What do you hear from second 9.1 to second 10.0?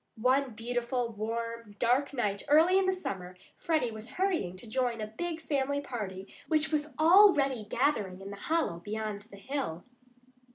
the hill.